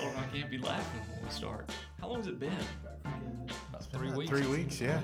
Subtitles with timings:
[0.00, 1.70] told him I can't be laughing when we start.
[2.00, 2.52] How long has it been?
[3.68, 4.30] About three weeks.
[4.30, 5.00] Three weeks, yeah.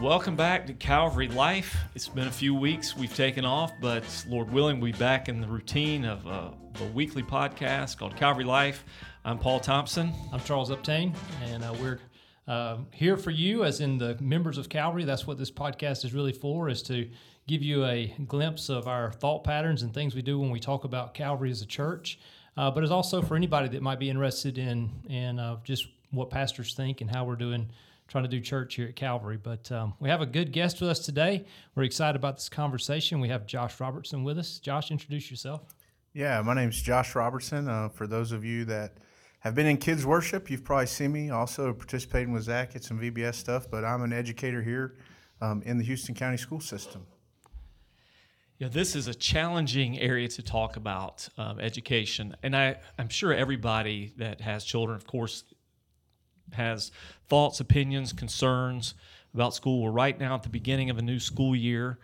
[0.00, 1.76] Welcome back to Calvary Life.
[1.96, 5.40] It's been a few weeks we've taken off, but Lord willing, we'll be back in
[5.40, 8.84] the routine of a, a weekly podcast called Calvary Life.
[9.24, 10.12] I'm Paul Thompson.
[10.32, 11.98] I'm Charles Uptain, and uh, we're
[12.46, 15.04] uh, here for you, as in the members of Calvary.
[15.04, 17.10] That's what this podcast is really for, is to
[17.50, 20.84] give you a glimpse of our thought patterns and things we do when we talk
[20.84, 22.20] about Calvary as a church.
[22.56, 26.30] Uh, but it's also for anybody that might be interested in in uh, just what
[26.30, 27.68] pastors think and how we're doing
[28.06, 29.36] trying to do church here at Calvary.
[29.36, 31.44] But um, we have a good guest with us today.
[31.74, 33.20] We're excited about this conversation.
[33.20, 34.58] We have Josh Robertson with us.
[34.60, 35.62] Josh, introduce yourself.
[36.12, 37.68] Yeah, my name's Josh Robertson.
[37.68, 38.98] Uh, for those of you that
[39.40, 43.00] have been in kids worship, you've probably seen me also participating with Zach at some
[43.00, 44.96] VBS stuff, but I'm an educator here
[45.40, 47.06] um, in the Houston County school system.
[48.60, 53.32] Yeah, this is a challenging area to talk about um, education, and I, I'm sure
[53.32, 55.44] everybody that has children, of course,
[56.52, 56.92] has
[57.30, 58.92] thoughts, opinions, concerns
[59.32, 59.82] about school.
[59.82, 62.00] We're right now at the beginning of a new school year.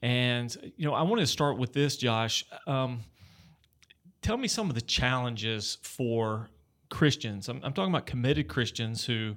[0.00, 2.44] And, you know, I wanted to start with this, Josh.
[2.68, 3.00] Um,
[4.22, 6.48] tell me some of the challenges for
[6.90, 7.48] Christians.
[7.48, 9.34] I'm, I'm, talking about committed Christians who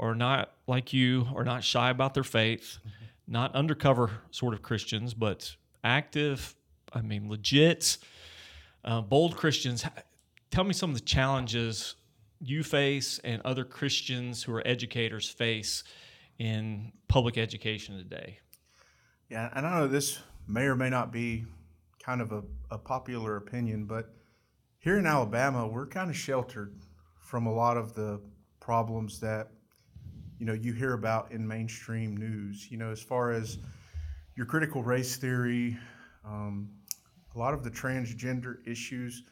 [0.00, 3.32] are not like you, are not shy about their faith, mm-hmm.
[3.32, 6.54] not undercover sort of Christians, but active,
[6.92, 7.98] I mean, legit,
[8.84, 9.84] uh, bold Christians.
[10.50, 11.94] Tell me some of the challenges
[12.40, 15.84] you face and other Christians who are educators face
[16.38, 18.38] in public education today?
[19.28, 21.44] Yeah, and I know this may or may not be
[22.02, 24.14] kind of a, a popular opinion, but
[24.78, 26.74] here in Alabama, we're kind of sheltered
[27.20, 28.20] from a lot of the
[28.58, 29.48] problems that
[30.38, 32.68] you know you hear about in mainstream news.
[32.70, 33.58] You know, as far as
[34.40, 35.76] your critical race theory,
[36.24, 36.70] um,
[37.34, 39.24] a lot of the transgender issues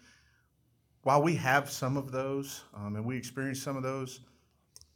[1.02, 4.20] while we have some of those um, and we experience some of those,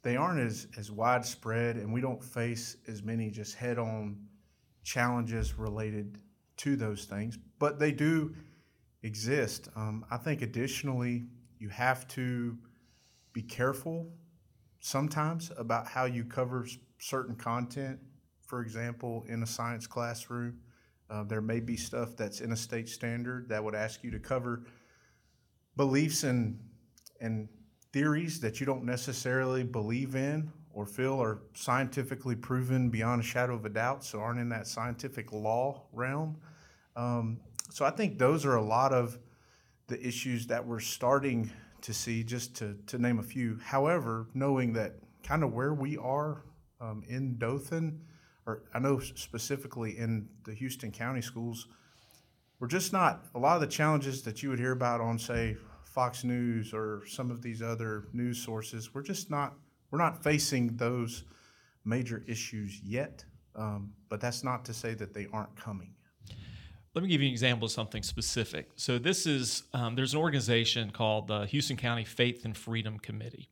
[0.03, 4.19] they aren't as, as widespread and we don't face as many just head on
[4.83, 6.19] challenges related
[6.59, 8.35] to those things, but they do
[9.05, 9.71] exist.
[9.75, 11.25] Um, I think additionally,
[11.59, 12.59] you have to
[13.33, 14.11] be careful
[14.81, 16.67] sometimes about how you cover
[16.99, 17.99] certain content.
[18.53, 20.59] For example, in a science classroom,
[21.09, 24.19] uh, there may be stuff that's in a state standard that would ask you to
[24.19, 24.65] cover
[25.79, 26.61] beliefs and
[27.19, 27.49] and
[27.95, 33.55] theories that you don't necessarily believe in or feel are scientifically proven beyond a shadow
[33.55, 36.37] of a doubt, so aren't in that scientific law realm.
[36.95, 37.41] Um,
[37.71, 39.19] so I think those are a lot of
[39.87, 43.59] the issues that we're starting to see, just to, to name a few.
[43.65, 46.45] However, knowing that kind of where we are
[46.83, 47.99] um, in Dothan,
[48.47, 51.69] or I know specifically in the Houston County schools,
[52.59, 55.57] we're just not a lot of the challenges that you would hear about on say
[55.85, 58.95] Fox News or some of these other news sources.
[58.95, 59.55] We're just not
[59.91, 61.25] we're not facing those
[61.85, 63.25] major issues yet.
[63.55, 65.95] Um, but that's not to say that they aren't coming.
[66.95, 68.71] Let me give you an example of something specific.
[68.77, 73.49] So this is um, there's an organization called the Houston County Faith and Freedom Committee,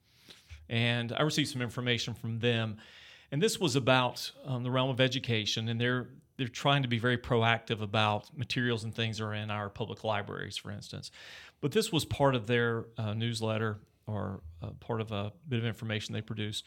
[0.68, 2.76] and I received some information from them,
[3.32, 6.98] and this was about um, the realm of education, and they're they're trying to be
[6.98, 11.10] very proactive about materials and things that are in our public libraries, for instance.
[11.60, 15.66] But this was part of their uh, newsletter or uh, part of a bit of
[15.66, 16.64] information they produced.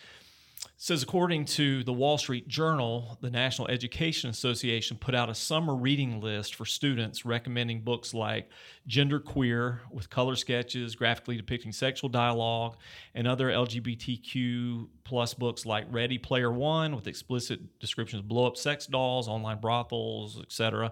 [0.83, 5.73] Says according to the Wall Street Journal, the National Education Association put out a summer
[5.73, 8.49] reading list for students recommending books like
[8.85, 12.75] Gender Queer with color sketches graphically depicting sexual dialogue
[13.15, 18.57] and other LGBTQ plus books like Ready Player One with explicit descriptions of blow up
[18.57, 20.91] sex dolls, online brothels, etc.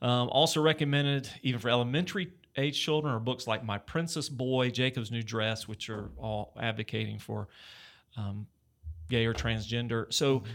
[0.00, 5.10] Um, also recommended even for elementary age children are books like My Princess Boy, Jacob's
[5.10, 7.48] New Dress, which are all advocating for
[8.16, 8.46] um,
[9.12, 10.12] gay or transgender.
[10.12, 10.50] So, mm-hmm.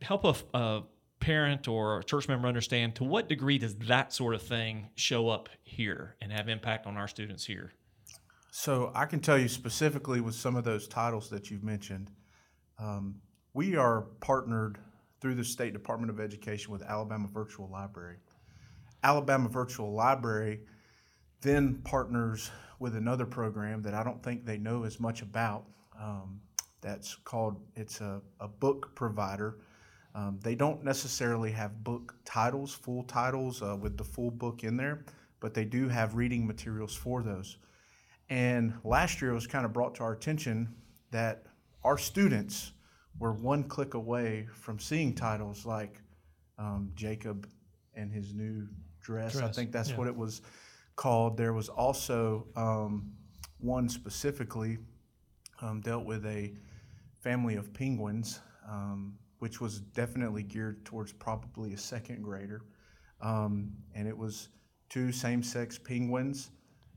[0.00, 0.82] help a, a,
[1.20, 5.28] parent or a church member understand to what degree does that sort of thing show
[5.28, 7.72] up here and have impact on our students here?
[8.50, 12.10] So, I can tell you specifically with some of those titles that you've mentioned,
[12.80, 13.20] um,
[13.54, 14.78] we are partnered
[15.20, 18.16] through the State Department of Education with Alabama Virtual Library.
[19.04, 20.60] Alabama Virtual Library
[21.42, 25.64] then partners with another program that I don't think they know as much about.
[26.00, 26.40] Um,
[26.82, 29.58] that's called it's a, a book provider.
[30.14, 34.76] Um, they don't necessarily have book titles, full titles uh, with the full book in
[34.76, 35.06] there,
[35.40, 37.56] but they do have reading materials for those.
[38.28, 40.74] And last year it was kind of brought to our attention
[41.12, 41.44] that
[41.82, 42.72] our students
[43.18, 46.00] were one click away from seeing titles like
[46.58, 47.48] um, Jacob
[47.94, 48.66] and his new
[49.00, 49.36] dress.
[49.36, 49.96] I think that's yeah.
[49.96, 50.42] what it was
[50.96, 51.36] called.
[51.36, 53.12] There was also um,
[53.58, 54.78] one specifically
[55.60, 56.52] um, dealt with a
[57.22, 62.62] family of penguins, um, which was definitely geared towards probably a second grader.
[63.20, 64.48] Um, and it was
[64.88, 66.50] two same sex penguins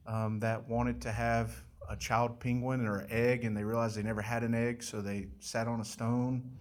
[0.08, 4.04] um, that wanted to have a child penguin or an egg, and they realized they
[4.04, 6.52] never had an egg, so they sat on a stone.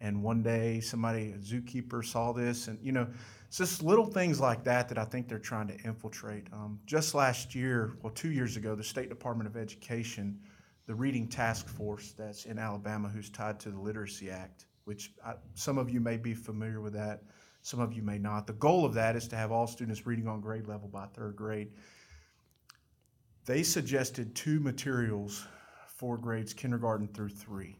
[0.00, 3.08] And one day, somebody, a zookeeper, saw this, and you know,
[3.48, 6.46] it's just little things like that that I think they're trying to infiltrate.
[6.52, 10.38] Um, just last year, well, two years ago, the State Department of Education,
[10.88, 15.34] the Reading Task Force that's in Alabama, who's tied to the Literacy Act, which I,
[15.52, 17.24] some of you may be familiar with that,
[17.60, 18.46] some of you may not.
[18.46, 21.36] The goal of that is to have all students reading on grade level by third
[21.36, 21.72] grade.
[23.44, 25.46] They suggested two materials
[25.86, 27.76] for grades kindergarten through three.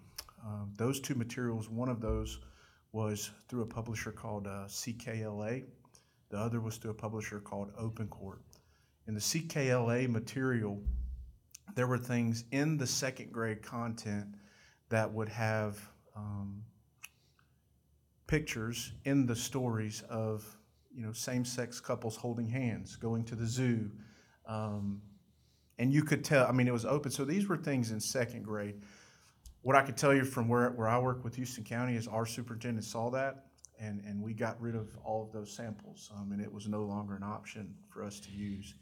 [0.46, 2.40] Um, those two materials, one of those
[2.92, 5.64] was through a publisher called uh, CKLA.
[6.28, 8.42] The other was through a publisher called Open Court.
[9.06, 10.82] And the CKLA material,
[11.74, 14.26] there were things in the second grade content
[14.88, 15.78] that would have
[16.16, 16.62] um,
[18.26, 20.44] pictures in the stories of
[20.94, 23.90] you know same-sex couples holding hands, going to the zoo,
[24.46, 25.00] um,
[25.78, 26.46] and you could tell.
[26.46, 27.10] I mean, it was open.
[27.10, 28.82] So these were things in second grade.
[29.62, 32.24] What I could tell you from where, where I work with Houston County is our
[32.24, 33.46] superintendent saw that,
[33.78, 36.84] and, and we got rid of all of those samples, um, and it was no
[36.84, 38.74] longer an option for us to use.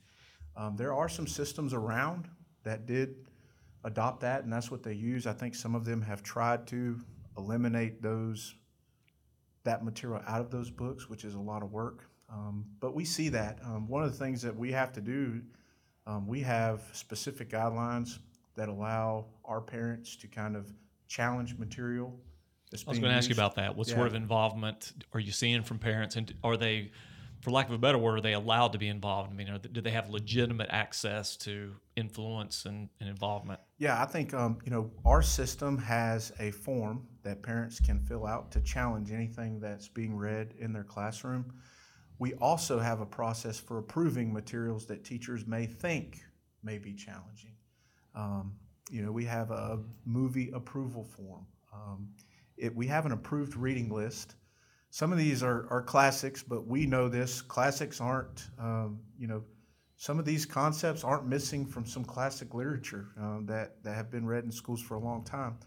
[0.57, 2.29] Um, there are some systems around
[2.67, 3.15] that did
[3.85, 5.27] adopt that, and that's what they use.
[5.27, 7.01] I think some of them have tried to
[7.39, 8.55] eliminate those
[9.65, 12.05] that material out of those books, which is a lot of work.
[12.31, 13.59] Um, but we see that.
[13.65, 15.43] Um, one of the things that we have to do,
[16.07, 18.19] um, we have specific guidelines
[18.57, 20.73] that allow our parents to kind of
[21.09, 22.13] challenge material.
[22.71, 23.77] That's I was going to ask you about that.
[23.77, 23.95] What Yeah.
[23.95, 26.91] sort of involvement are you seeing from parents, and are they,
[27.43, 29.31] for lack of a better word, are they allowed to be involved?
[29.31, 33.61] I mean, are do they have legitimate access to influence and, and involvement?
[33.79, 38.27] Yeah, I think um, you know our system has a form that parents can fill
[38.27, 41.53] out to challenge anything that's being read in their classroom.
[42.19, 46.21] We also have a process for approving materials that teachers may think
[46.63, 47.53] may be challenging.
[48.15, 48.55] Um,
[48.91, 51.47] you know, we have a movie approval form.
[51.73, 52.09] Um,
[52.57, 54.37] it, we have an approved reading list.
[54.97, 57.43] Some of these are, are classics, but we know this.
[57.43, 59.45] Classics aren't, um, you know,
[59.99, 64.25] some of these concepts aren't missing from some classic literature um, that, that have been
[64.25, 65.59] read in schools for a long time.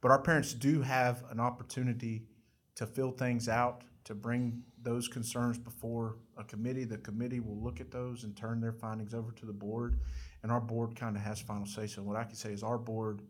[0.00, 2.28] But our parents do have an opportunity
[2.76, 6.84] to fill things out, to bring those concerns before a committee.
[6.84, 9.98] The committee will look at those and turn their findings over to the board,
[10.44, 11.88] and our board kind of has final say.
[11.88, 13.22] So what I can say is our board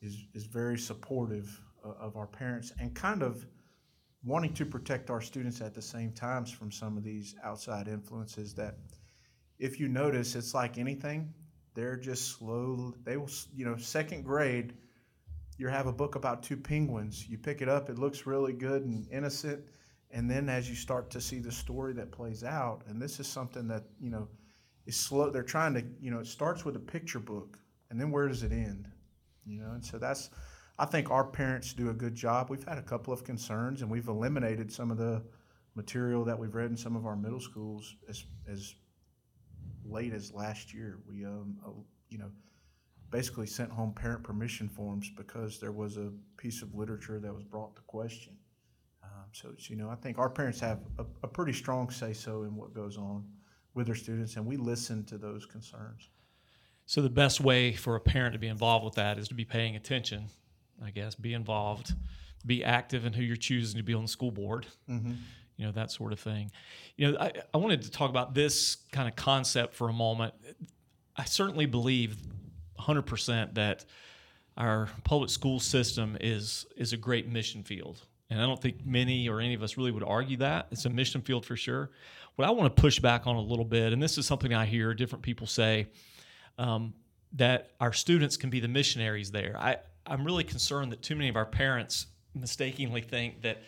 [0.00, 3.44] is, is very supportive of, of our parents and kind of
[4.26, 8.52] wanting to protect our students at the same times from some of these outside influences
[8.54, 8.74] that
[9.58, 11.32] if you notice, it's like anything.
[11.74, 12.92] They're just slow.
[13.04, 14.74] They will, you know, second grade.
[15.58, 17.26] You have a book about two penguins.
[17.28, 17.88] You pick it up.
[17.88, 19.64] It looks really good and innocent,
[20.10, 23.26] and then as you start to see the story that plays out, and this is
[23.26, 24.28] something that you know
[24.86, 25.30] is slow.
[25.30, 27.58] They're trying to, you know, it starts with a picture book,
[27.90, 28.88] and then where does it end?
[29.46, 30.30] You know, and so that's.
[30.78, 32.50] I think our parents do a good job.
[32.50, 35.22] We've had a couple of concerns, and we've eliminated some of the
[35.74, 38.74] material that we've read in some of our middle schools as as
[39.84, 40.98] late as last year.
[41.08, 41.56] We, um,
[42.08, 42.30] you know,
[43.10, 47.44] basically sent home parent permission forms because there was a piece of literature that was
[47.44, 48.36] brought to question.
[49.02, 52.42] Um, so, you know, I think our parents have a, a pretty strong say so
[52.42, 53.24] in what goes on
[53.74, 56.08] with their students, and we listen to those concerns.
[56.86, 59.44] So the best way for a parent to be involved with that is to be
[59.44, 60.28] paying attention,
[60.84, 61.94] I guess, be involved,
[62.44, 64.66] be active in who you're choosing to be on the school board.
[65.56, 66.50] You know, that sort of thing.
[66.96, 70.34] You know, I, I wanted to talk about this kind of concept for a moment.
[71.16, 72.16] I certainly believe
[72.78, 73.86] 100% that
[74.56, 78.02] our public school system is is a great mission field.
[78.28, 80.66] And I don't think many or any of us really would argue that.
[80.70, 81.90] It's a mission field for sure.
[82.34, 84.66] What I want to push back on a little bit, and this is something I
[84.66, 85.86] hear different people say,
[86.58, 86.92] um,
[87.34, 89.56] that our students can be the missionaries there.
[89.58, 93.62] I, I'm really concerned that too many of our parents mistakenly think that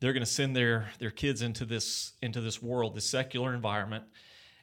[0.00, 4.04] they're going to send their their kids into this into this world, this secular environment,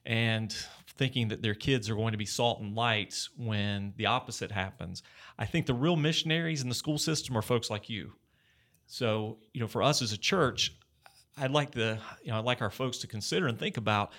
[0.05, 0.55] and
[0.97, 5.03] thinking that their kids are going to be salt and light when the opposite happens.
[5.39, 8.13] I think the real missionaries in the school system are folks like you.
[8.85, 10.75] So, you know, for us as a church,
[11.38, 14.11] I'd like the you know I'd like our folks to consider and think about.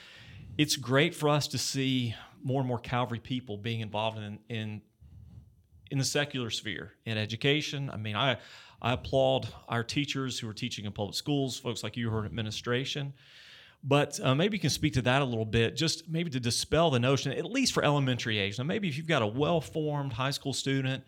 [0.58, 4.82] It's great for us to see more and more Calvary people being involved in in
[5.92, 7.90] in the secular sphere in education.
[7.90, 8.38] I mean, I
[8.80, 12.20] I applaud our teachers who are teaching in public schools, folks like you who are
[12.20, 13.12] in administration.
[13.84, 16.90] But uh, maybe you can speak to that a little bit, just maybe to dispel
[16.90, 18.58] the notion, at least for elementary age.
[18.58, 21.04] Now, maybe if you've got a well formed high school student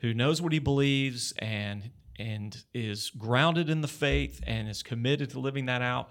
[0.00, 5.30] who knows what he believes and and is grounded in the faith and is committed
[5.30, 6.10] to living that out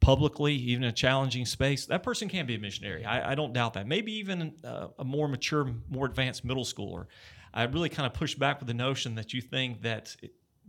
[0.00, 3.04] publicly, even in a challenging space, that person can be a missionary.
[3.04, 3.86] I, I don't doubt that.
[3.86, 7.06] Maybe even a, a more mature, more advanced middle schooler.
[7.54, 10.16] I really kind of push back with the notion that you think that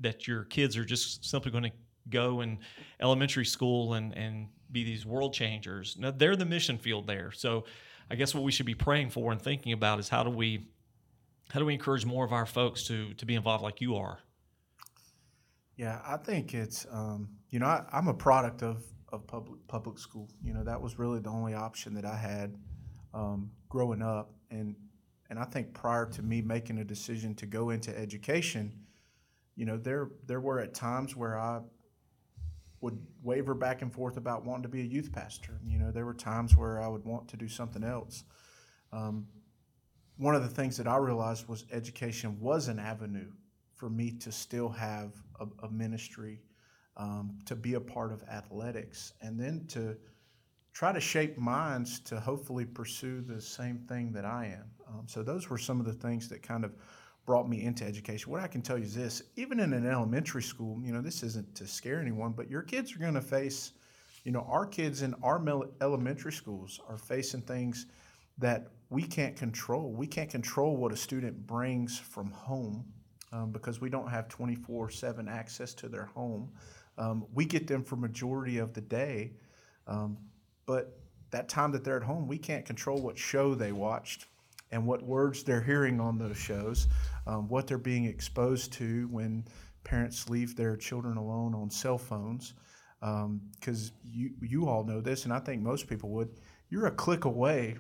[0.02, 1.72] that your kids are just simply going to
[2.10, 2.60] go in
[3.00, 5.96] elementary school and and be these world changers.
[5.98, 7.32] No, they're the mission field there.
[7.32, 7.66] So
[8.10, 10.68] I guess what we should be praying for and thinking about is how do we
[11.52, 14.20] how do we encourage more of our folks to to be involved like you are?
[15.76, 20.00] Yeah, I think it's um, you know I, I'm a product of of public public
[20.00, 20.30] school.
[20.44, 22.56] You know that was really the only option that I had
[23.14, 24.76] um, growing up, and
[25.34, 28.72] and I think prior to me making a decision to go into education,
[29.56, 31.62] you know there there were at times where I
[32.82, 35.60] would waver back and forth about wanting to be a youth pastor.
[35.66, 38.26] You know there were times where I would want to do something else.
[38.92, 39.26] Um,
[40.18, 43.32] one of the things that I realized was education was an avenue
[43.74, 46.44] for me to still have a, a ministry,
[46.96, 49.98] um, to be a part of athletics, and then to
[50.74, 54.66] try to shape minds to hopefully pursue the same thing that I am.
[54.88, 56.74] Um, so those were some of the things that kind of
[57.26, 58.32] brought me into education.
[58.32, 61.24] What I can tell you is this: even in an elementary school, you know, this
[61.24, 63.72] isn't to scare anyone, but your kids are going to face,
[64.24, 65.42] you know, our kids in our
[65.82, 67.86] elementary schools are facing things
[68.38, 69.92] that we can't control.
[69.92, 72.86] We can't control what a student brings from home
[73.32, 76.52] um, because we don't have 24 7 access to their home.
[76.98, 79.32] Um, we get them for majority of the day,
[79.88, 80.18] um,
[80.66, 80.98] but
[81.32, 84.28] that time that they're at home, we can't control what show they watched
[84.72, 86.88] and what words they're hearing on those shows,
[87.28, 89.46] um, what they're being exposed to when
[89.84, 92.54] parents leave their children alone on cell phones.
[93.00, 96.30] Because um, you you all know this, and I think most people would.
[96.70, 97.76] You're a click away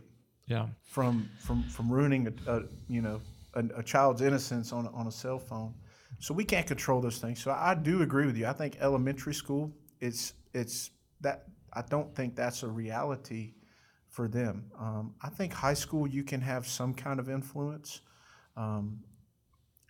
[0.47, 0.67] yeah.
[0.83, 3.21] from from from ruining a, a you know
[3.53, 5.73] a, a, child's innocence on on a cell phone.
[6.19, 7.41] So we can't control those things.
[7.41, 8.47] So I do agree with you.
[8.47, 13.53] I think elementary school it's it's that I don't think that's a reality
[14.07, 14.71] for them.
[14.79, 18.01] Um, I think high school you can have some kind of influence
[18.55, 18.99] um,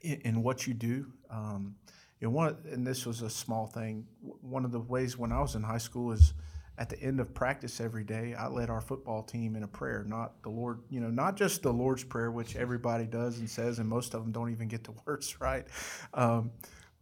[0.02, 1.08] in, in, what you do.
[1.30, 1.76] Um,
[2.22, 4.06] and one and this was a small thing.
[4.22, 6.34] One of the ways when I was in high school is
[6.78, 10.04] at the end of practice every day, I led our football team in a prayer,
[10.08, 13.78] not the Lord, you know, not just the Lord's Prayer, which everybody does and says,
[13.78, 15.68] and most of them don't even get the words right.
[16.14, 16.52] Um,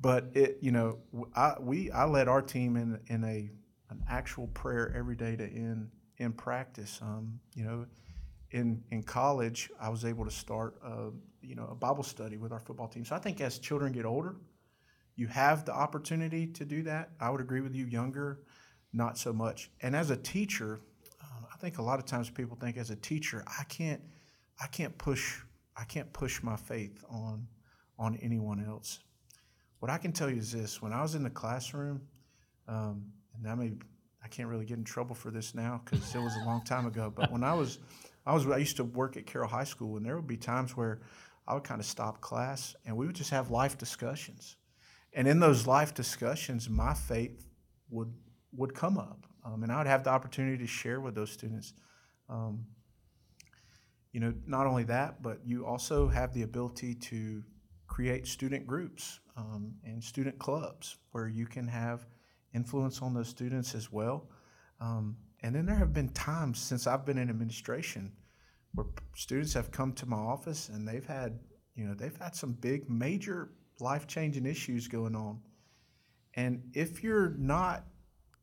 [0.01, 0.97] but it, you know,
[1.35, 3.49] I we I led our team in in a
[3.91, 6.99] an actual prayer every day to end in practice.
[7.01, 7.85] Um, you know,
[8.51, 11.09] in in college, I was able to start a,
[11.41, 13.05] you know a Bible study with our football team.
[13.05, 14.35] So I think as children get older,
[15.15, 17.11] you have the opportunity to do that.
[17.19, 17.85] I would agree with you.
[17.85, 18.39] Younger
[18.93, 19.71] not so much.
[19.81, 20.81] And as a teacher,
[21.21, 24.01] um, I think a lot of times people think as a teacher, I can't,
[24.59, 25.39] I can't push,
[25.77, 27.47] I can't push my faith on,
[27.97, 28.99] on anyone else.
[29.79, 32.01] What I can tell you is this: when I was in the classroom,
[32.67, 33.05] um,
[33.47, 33.73] I may,
[34.23, 36.85] I can't really get in trouble for this now because it was a long time
[36.85, 37.11] ago.
[37.13, 37.79] But when I was,
[38.25, 40.77] I was, I used to work at Carroll High School, and there would be times
[40.77, 41.01] where
[41.47, 44.57] I would kind of stop class and we would just have life discussions.
[45.13, 47.45] And in those life discussions, my faith
[47.89, 48.13] would
[48.53, 49.25] would come up.
[49.45, 51.73] Um, and I would have the opportunity to share with those students.
[52.29, 52.65] Um,
[54.11, 57.43] you know, not only that, but you also have the ability to
[57.87, 62.05] create student groups um, and student clubs where you can have
[62.53, 64.29] influence on those students as well.
[64.79, 68.11] Um, and then there have been times since I've been in administration
[68.73, 71.39] where students have come to my office and they've had,
[71.75, 75.39] you know, they've had some big, major life changing issues going on.
[76.35, 77.85] And if you're not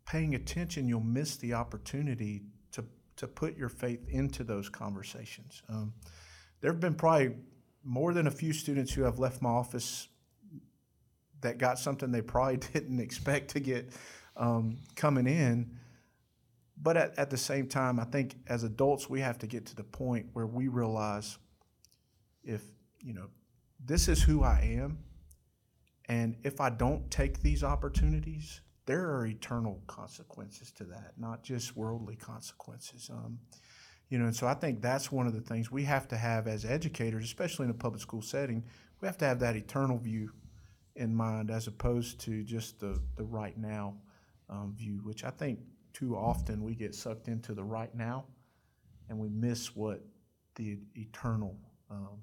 [0.07, 2.85] paying attention, you'll miss the opportunity to,
[3.17, 5.63] to put your faith into those conversations.
[5.69, 5.95] Um,
[6.61, 7.37] there have been probably
[7.85, 10.09] more than a few students who have left my office
[11.41, 13.93] that got something they probably didn't expect to get
[14.37, 15.79] um, coming in.
[16.81, 19.77] But at, at the same time, I think as adults, we have to get to
[19.77, 21.39] the point where we realize
[22.45, 22.63] if,
[23.03, 23.27] you know,
[23.85, 24.99] this is who I am.
[26.09, 31.77] And if I don't take these opportunities, there are eternal consequences to that, not just
[31.77, 33.11] worldly consequences.
[33.13, 33.41] Um,
[34.09, 36.47] you know, and so I think that's one of the things we have to have
[36.47, 38.65] as educators, especially in a public school setting.
[39.01, 40.31] We have to have that eternal view
[40.99, 43.95] in mind as opposed to just the, the right now
[44.51, 45.61] um, view, which I think
[45.93, 48.27] too often we get sucked into the right now
[49.09, 50.03] and we miss what
[50.57, 51.57] the eternal
[51.91, 52.19] um,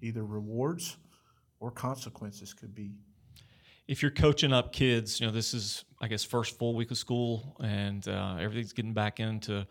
[0.00, 0.96] either rewards
[1.58, 2.92] or consequences could be
[3.90, 6.96] if you're coaching up kids, you know, this is, I guess, first full week of
[6.96, 9.66] school and uh, everything's getting back into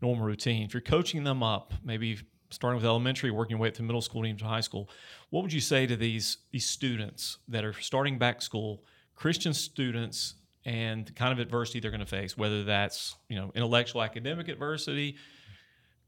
[0.00, 0.62] normal routine.
[0.62, 2.18] If you're coaching them up, maybe
[2.54, 4.88] starting with elementary, working your way up to middle school and even to high school,
[5.30, 8.82] what would you say to these these students that are starting back school,
[9.14, 10.34] Christian students,
[10.64, 14.48] and the kind of adversity they're going to face, whether that's you know intellectual academic
[14.48, 15.16] adversity,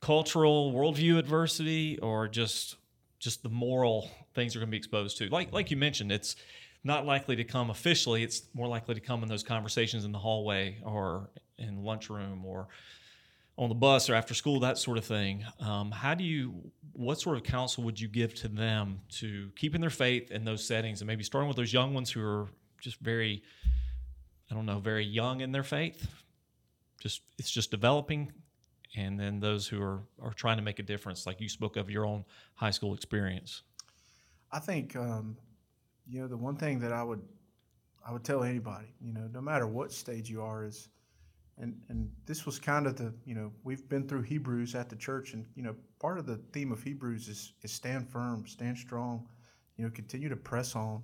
[0.00, 2.76] cultural worldview adversity, or just
[3.18, 5.28] just the moral things they're going to be exposed to.
[5.28, 6.36] Like like you mentioned, it's
[6.84, 8.22] not likely to come officially.
[8.22, 12.68] It's more likely to come in those conversations in the hallway or in lunchroom or
[13.58, 15.44] on the bus or after school, that sort of thing.
[15.60, 19.80] Um, how do you, what sort of counsel would you give to them to keeping
[19.80, 22.48] their faith in those settings and maybe starting with those young ones who are
[22.80, 23.42] just very,
[24.50, 26.06] I don't know, very young in their faith?
[27.00, 28.32] Just, it's just developing.
[28.94, 31.90] And then those who are, are trying to make a difference, like you spoke of
[31.90, 33.62] your own high school experience.
[34.52, 35.36] I think, um,
[36.08, 37.22] you know, the one thing that I would,
[38.06, 40.88] I would tell anybody, you know, no matter what stage you are, is
[41.58, 44.96] and and this was kind of the you know we've been through Hebrews at the
[44.96, 48.76] church, and you know part of the theme of Hebrews is is stand firm, stand
[48.76, 49.26] strong,
[49.76, 51.02] you know continue to press on.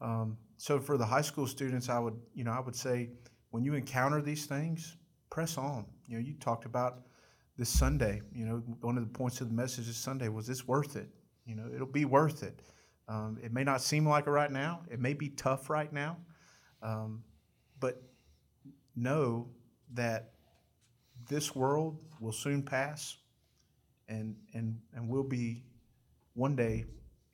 [0.00, 3.10] Um, so for the high school students, I would you know I would say
[3.50, 4.96] when you encounter these things,
[5.30, 5.86] press on.
[6.06, 7.02] You know you talked about
[7.56, 8.22] this Sunday.
[8.32, 11.08] You know one of the points of the message this Sunday was this worth it.
[11.46, 12.60] You know it'll be worth it.
[13.08, 14.82] Um, it may not seem like it right now.
[14.88, 16.16] It may be tough right now,
[16.80, 17.24] um,
[17.80, 18.00] but
[18.94, 19.48] know
[19.94, 20.32] that
[21.28, 23.16] this world will soon pass
[24.08, 25.62] and, and, and we'll be
[26.34, 26.84] one day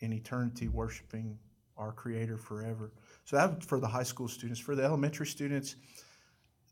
[0.00, 1.38] in eternity worshiping
[1.76, 2.92] our Creator forever.
[3.25, 4.60] So that for the high school students.
[4.60, 5.76] For the elementary students,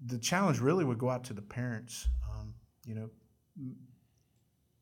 [0.06, 2.08] the challenge really would go out to the parents.
[2.30, 3.10] Um, you know,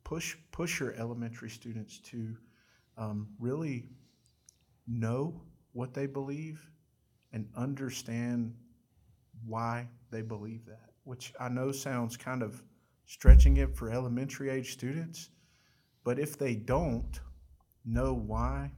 [0.05, 2.37] push push your elementary students to
[2.97, 3.89] um, really
[4.87, 5.41] know
[5.73, 6.69] what they believe
[7.33, 8.55] and understand
[9.47, 12.63] why they believe that which I know sounds kind of
[13.07, 15.31] stretching it for elementary age students,
[16.05, 17.21] but if they don't
[17.85, 18.71] know why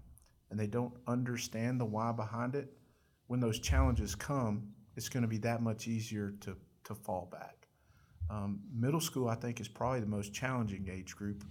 [0.51, 2.73] and they don't understand the why behind it,
[3.27, 7.69] when those challenges come, it's going to be that much easier to, to fall back.
[8.31, 11.45] Um, middle school, I think, is probably the most challenging age group,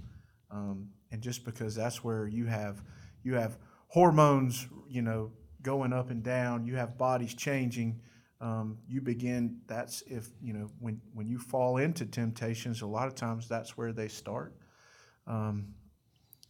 [0.50, 2.84] um, and just because that's where you have
[3.24, 3.58] you have
[3.88, 5.32] hormones, you know,
[5.62, 8.02] going up and down, you have bodies changing,
[8.44, 13.08] um, you begin that's if you know when when you fall into temptations a lot
[13.08, 14.54] of times that's where they start.
[15.26, 15.74] Um,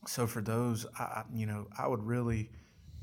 [0.08, 2.52] so for those I, you know i would really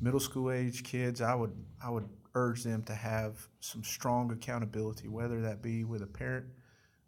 [0.03, 5.09] middle school age kids i would i would urge them to have some strong accountability
[5.09, 6.47] whether that be with a parent.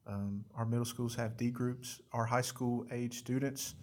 [0.06, 2.00] Um, our middle schools have d groups.
[2.12, 3.74] Our high school age students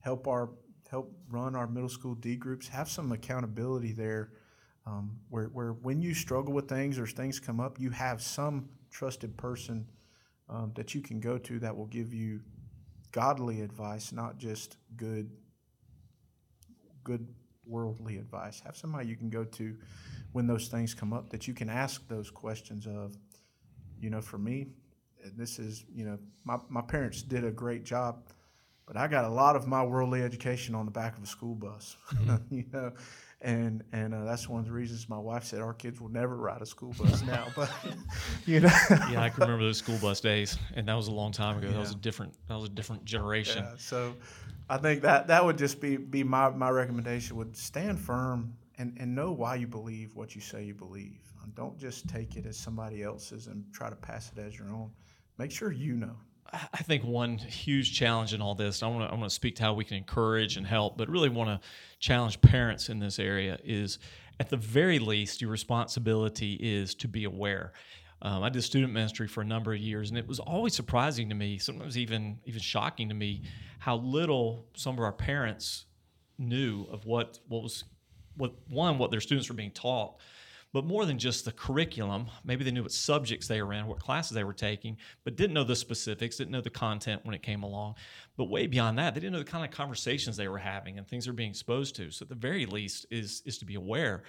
[0.00, 0.50] help our
[0.90, 4.30] help run our middle school d groups have some accountability there
[4.88, 8.68] um, where, where when you struggle with things or things come up, you have some
[8.90, 9.86] trusted person
[10.48, 12.40] um, that you can go to that will give you
[13.12, 15.30] godly advice, not just good,
[17.04, 17.26] good
[17.66, 18.60] worldly advice.
[18.64, 19.76] Have somebody you can go to
[20.32, 23.14] when those things come up that you can ask those questions of.
[24.00, 24.68] You know, for me,
[25.36, 28.28] this is you know my my parents did a great job,
[28.86, 31.54] but I got a lot of my worldly education on the back of a school
[31.56, 31.96] bus.
[32.14, 32.54] Mm-hmm.
[32.54, 32.92] you know
[33.40, 36.36] and and uh, that's one of the reasons my wife said our kids will never
[36.36, 37.46] ride a school bus now.
[37.56, 37.70] But
[38.46, 38.70] you know,
[39.10, 41.68] yeah, I can remember those school bus days, and that was a long time ago.
[41.68, 41.74] Yeah.
[41.74, 43.64] That was a different that was a different generation.
[43.64, 44.14] Yeah, so
[44.68, 48.96] I think that that would just be be my my recommendation would stand firm and
[48.98, 51.20] and know why you believe what you say you believe.
[51.54, 54.90] Don't just take it as somebody else's and try to pass it as your own.
[55.38, 56.16] Make sure you know.
[56.52, 59.56] I think one huge challenge in all this, I want to I want to speak
[59.56, 63.18] to how we can encourage and help, but really want to challenge parents in this
[63.18, 63.98] area is
[64.40, 67.72] at the very least your responsibility is to be aware.
[68.22, 71.28] Um, I did student ministry for a number of years, and it was always surprising
[71.28, 73.42] to me, sometimes even even shocking to me,
[73.78, 75.84] how little some of our parents
[76.38, 77.84] knew of what what was
[78.36, 80.16] what one what their students were being taught
[80.72, 82.26] but more than just the curriculum.
[82.44, 85.54] Maybe they knew what subjects they were in, what classes they were taking, but didn't
[85.54, 87.94] know the specifics, didn't know the content when it came along.
[88.36, 91.06] But way beyond that, they didn't know the kind of conversations they were having and
[91.06, 92.10] things they're being exposed to.
[92.10, 94.24] So at the very least is is to be aware.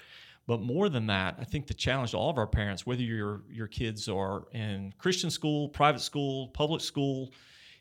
[0.47, 3.43] But more than that, I think the challenge to all of our parents, whether your
[3.49, 7.34] your kids are in Christian school, private school, public school,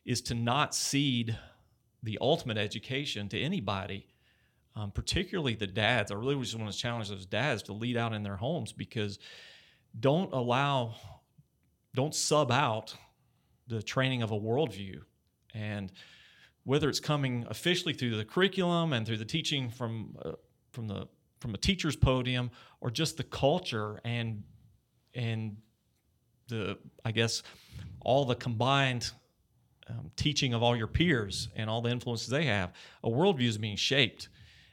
[0.05, 1.39] is to not cede
[2.03, 4.07] the ultimate education to anybody
[4.77, 6.11] um, particularly the dads.
[6.11, 9.19] I really just want to challenge those dads to lead out in their homes because
[9.99, 10.95] don't allow,
[11.95, 12.95] don't sub out
[13.67, 15.01] the training of a worldview.
[15.55, 15.93] And
[16.65, 20.33] whether it's coming officially through the curriculum and through the teaching from uh,
[20.73, 21.09] from the
[21.41, 22.51] from a teacher's podium
[22.81, 24.43] or just the culture and
[25.15, 25.57] and
[26.49, 27.43] the I guess
[28.01, 29.11] all the combined
[29.89, 33.59] um, teaching of all your peers and all the influences they have, a worldview is
[33.59, 34.29] being shaped.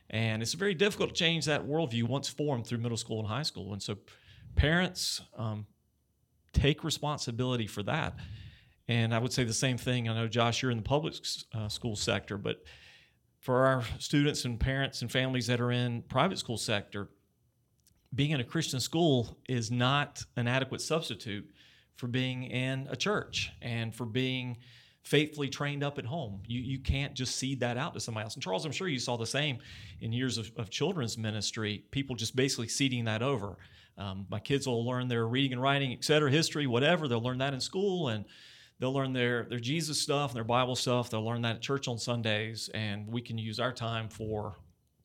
[0.10, 3.44] And it's very difficult to change that worldview once formed through middle school and high
[3.44, 3.74] school.
[3.74, 3.98] And so
[4.56, 5.66] parents um,
[6.54, 8.16] take responsibility for that.
[8.88, 10.08] And I would say the same thing.
[10.08, 11.16] I know, Josh, you're in the public
[11.54, 12.64] uh, school sector, but
[13.40, 17.10] for our students and parents and families that are in private school sector,
[18.14, 21.50] being in a Christian school is not an adequate substitute
[21.96, 24.58] for being in a church and for being
[25.06, 26.42] faithfully trained up at home.
[26.48, 28.34] You, you can't just cede that out to somebody else.
[28.34, 29.60] And Charles, I'm sure you saw the same
[30.02, 33.58] in years of, of children's ministry, people just basically ceding that over.
[34.00, 37.08] Um, my kids will learn their reading and writing, et cetera, history, whatever.
[37.08, 38.26] They'll learn that in school and
[38.80, 41.12] they'll learn their, their Jesus stuff and their Bible stuff.
[41.12, 44.56] They'll learn that at church on Sundays, and we can use our time for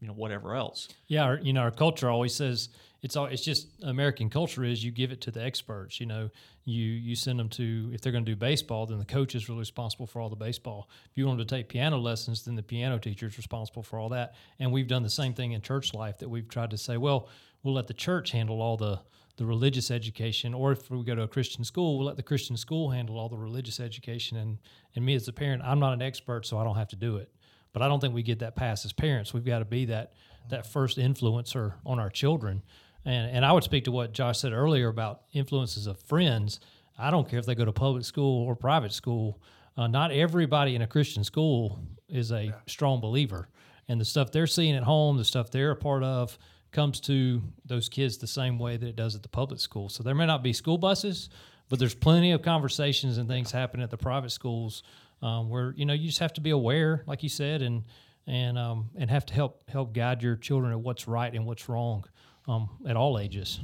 [0.00, 0.88] you know whatever else.
[1.06, 2.70] Yeah, our, you know our culture always says
[3.02, 6.00] it's all it's just American culture is you give it to the experts.
[6.00, 6.30] You know,
[6.64, 9.48] you you send them to if they're going to do baseball, then the coach is
[9.48, 10.88] really responsible for all the baseball.
[11.10, 13.98] If you want them to take piano lessons, then the piano teacher is responsible for
[13.98, 14.34] all that.
[14.58, 17.28] And we've done the same thing in church life that we've tried to say, well,
[17.62, 19.00] we'll let the church handle all the
[19.36, 22.58] the religious education, or if we go to a Christian school, we'll let the Christian
[22.58, 24.36] school handle all the religious education.
[24.36, 24.58] And
[24.94, 27.16] and me as a parent, I'm not an expert, so I don't have to do
[27.16, 27.32] it.
[27.72, 29.32] But I don't think we get that past as parents.
[29.32, 30.12] We've got to be that
[30.48, 32.62] that first influencer on our children.
[33.04, 36.60] And and I would speak to what Josh said earlier about influences of friends.
[36.98, 39.40] I don't care if they go to public school or private school.
[39.76, 42.52] Uh, not everybody in a Christian school is a yeah.
[42.66, 43.48] strong believer,
[43.88, 46.36] and the stuff they're seeing at home, the stuff they're a part of,
[46.72, 49.88] comes to those kids the same way that it does at the public school.
[49.88, 51.30] So there may not be school buses,
[51.68, 54.82] but there's plenty of conversations and things happening at the private schools
[55.22, 57.84] um, where you know you just have to be aware, like you said, and
[58.26, 61.68] and um, and have to help help guide your children at what's right and what's
[61.68, 62.04] wrong
[62.48, 63.60] um, at all ages.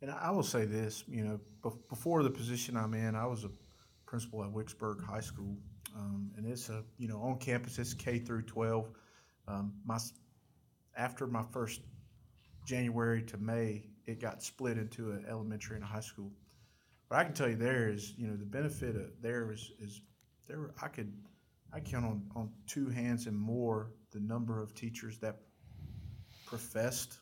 [0.00, 1.40] And I will say this, you know,
[1.88, 3.50] before the position I'm in, I was a
[4.04, 5.56] principal at Wicksburg High School,
[5.96, 7.78] um, and it's a you know on campus.
[7.78, 8.90] It's K through 12.
[9.46, 9.98] Um, my
[10.96, 11.80] after my first
[12.66, 16.30] January to May, it got split into an elementary and a high school.
[17.14, 20.00] But I can tell you there is, you know, the benefit of there is, is
[20.48, 20.72] there.
[20.82, 21.12] I could,
[21.72, 25.36] I count on, on two hands and more the number of teachers that
[26.44, 27.20] professed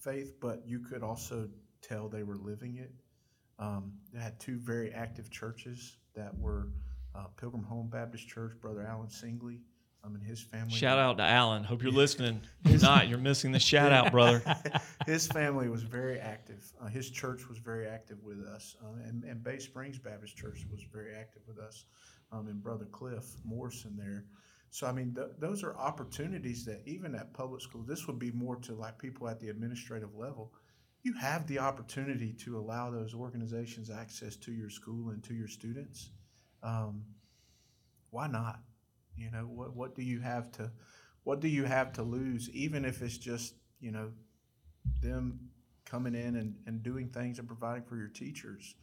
[0.00, 1.50] faith, but you could also
[1.82, 2.90] tell they were living it.
[3.58, 6.70] Um, they had two very active churches that were
[7.14, 9.60] uh, Pilgrim Home Baptist Church, Brother Alan Singley,
[10.04, 10.74] um, and his family.
[10.74, 11.64] Shout out to Alan.
[11.64, 12.40] Hope you're listening.
[12.64, 14.42] If not, you're missing the shout out, brother.
[15.06, 16.64] his family was very active.
[16.80, 20.64] Uh, his church was very active with us, uh, and, and Bay Springs Baptist Church
[20.70, 21.84] was very active with us,
[22.30, 24.24] um, and Brother Cliff Morrison there.
[24.70, 28.30] So I mean, th- those are opportunities that even at public school, this would be
[28.30, 30.52] more to like people at the administrative level.
[31.02, 35.48] You have the opportunity to allow those organizations access to your school and to your
[35.48, 36.10] students.
[36.62, 37.02] Um,
[38.10, 38.60] why not?
[39.16, 40.70] You know, what what do you have to
[41.24, 44.10] what do you have to lose, even if it's just, you know,
[45.00, 45.38] them
[45.84, 48.74] coming in and, and doing things and providing for your teachers.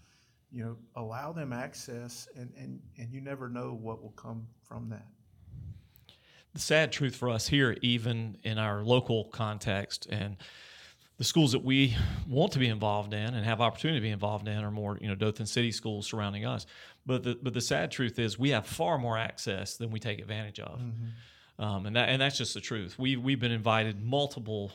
[0.52, 4.90] You know, allow them access and, and, and you never know what will come from
[4.90, 5.06] that.
[6.54, 10.38] The sad truth for us here, even in our local context and
[11.20, 11.96] the schools that we
[12.28, 15.08] want to be involved in and have opportunity to be involved in are more, you
[15.10, 16.66] know, Dothan City schools surrounding us.
[17.06, 20.20] But the but the sad truth is we have far more access than we take
[20.20, 21.64] advantage of, mm-hmm.
[21.64, 22.98] um, and that and that's just the truth.
[22.98, 24.72] We we've been invited multiple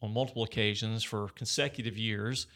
[0.00, 2.46] on multiple occasions for consecutive years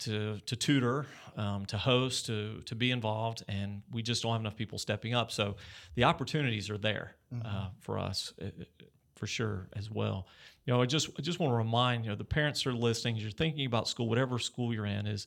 [0.00, 1.06] to to tutor,
[1.38, 5.14] um, to host, to to be involved, and we just don't have enough people stepping
[5.14, 5.30] up.
[5.32, 5.56] So
[5.94, 7.46] the opportunities are there mm-hmm.
[7.46, 8.34] uh, for us.
[8.40, 8.84] Uh, uh,
[9.18, 10.28] for sure as well.
[10.68, 13.16] You know, I just I just want to remind you know the parents are listening,
[13.16, 15.26] you're thinking about school, whatever school you're in, is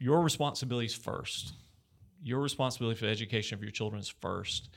[0.00, 1.52] your responsibilities first.
[2.24, 4.70] Your responsibility for the education of your children is first.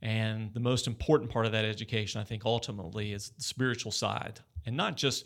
[0.00, 4.38] And the most important part of that education, I think, ultimately is the spiritual side.
[4.64, 5.24] And not just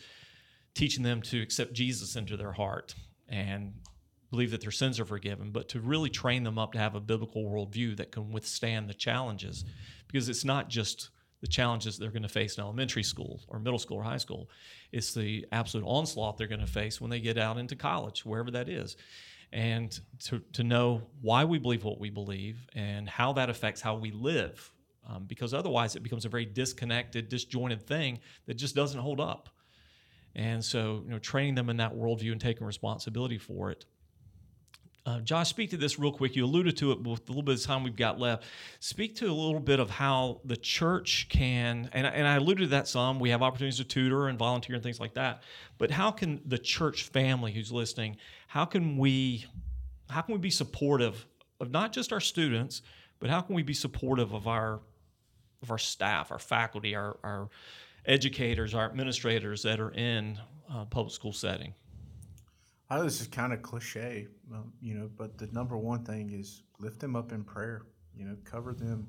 [0.73, 2.95] teaching them to accept Jesus into their heart
[3.29, 3.75] and
[4.31, 7.01] believe that their sins are forgiven, but to really train them up to have a
[7.01, 9.67] biblical worldview that can withstand the challenges.
[10.07, 13.79] Because it's not just the challenges they're going to face in elementary school or middle
[13.79, 14.51] school or high school.
[14.93, 18.51] It's the absolute onslaught they're going to face when they get out into college, wherever
[18.53, 18.97] that is.
[19.53, 23.97] And to, to know why we believe what we believe and how that affects how
[23.97, 24.73] we live.
[25.09, 29.49] Um, because otherwise, it becomes a very disconnected, disjointed thing that just doesn't hold up.
[30.35, 33.87] And so, you know, training them in that worldview and taking responsibility for it
[35.09, 36.37] Uh, Josh, speak to this real quick.
[36.37, 38.45] You alluded to it with a little bit of time we've got left.
[38.79, 42.67] Speak to a little bit of how the church can, and, and I alluded to
[42.73, 43.19] that some.
[43.19, 45.45] We have opportunities to tutor and volunteer and things like that.
[45.79, 48.19] But how can the church family who's listening,
[48.49, 49.47] how can we,
[50.11, 51.25] how can we be supportive
[51.59, 52.83] of not just our students,
[53.19, 54.79] but how can we be supportive of our,
[55.63, 57.49] of our staff, our faculty, our, our
[58.05, 60.39] educators, our administrators that are in
[60.71, 61.73] uh, public school setting?
[62.91, 66.33] I know this is kind of cliche, um, you know, but the number one thing
[66.33, 67.83] is lift them up in prayer.
[68.17, 69.09] You know, cover them,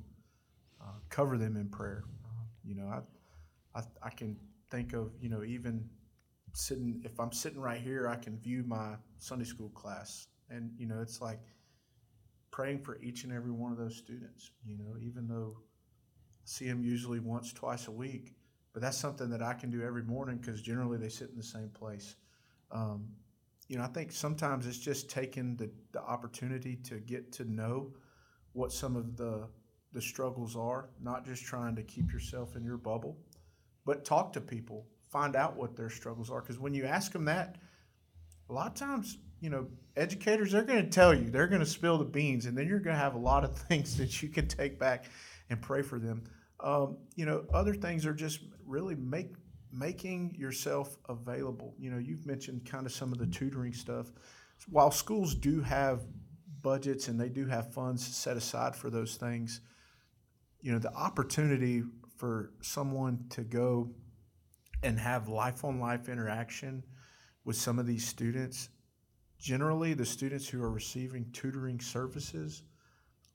[0.82, 2.04] uh, cover them in prayer.
[2.64, 4.36] You know, I, I, I can
[4.70, 5.90] think of you know even
[6.54, 10.86] sitting if I'm sitting right here, I can view my Sunday school class, and you
[10.86, 11.40] know, it's like
[12.52, 14.52] praying for each and every one of those students.
[14.66, 18.36] You know, even though I see them usually once, twice a week,
[18.74, 21.44] but that's something that I can do every morning because generally they sit in the
[21.44, 22.16] same place.
[22.72, 23.08] Um,
[23.70, 27.94] you know, I think sometimes it's just taking the, the opportunity to get to know
[28.52, 29.48] what some of the
[29.92, 33.18] the struggles are, not just trying to keep yourself in your bubble,
[33.86, 36.42] but talk to people, find out what their struggles are.
[36.42, 37.56] Because when you ask them that,
[38.52, 41.66] a lot of times, you know, educators they're going to tell you, they're going to
[41.66, 44.30] spill the beans, and then you're going to have a lot of things that you
[44.30, 45.06] can take back
[45.50, 46.24] and pray for them.
[46.60, 49.34] Um, you know, other things are just really make
[49.72, 51.76] making yourself available.
[51.78, 54.12] You know, you've mentioned kind of some of the tutoring stuff.
[54.70, 56.04] While schools do have
[56.62, 59.62] budgets and they do have funds set aside for those things,
[60.62, 61.84] you know, the opportunity
[62.18, 63.92] for someone to go
[64.84, 66.84] and have life on life interaction
[67.46, 68.70] with some of these students,
[69.38, 72.64] generally the students who are receiving tutoring services